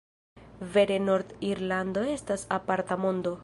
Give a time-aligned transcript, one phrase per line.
[0.77, 3.37] Vere Nord-Irlando estas aparta mondo.